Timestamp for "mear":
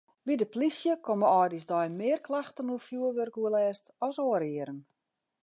1.99-2.21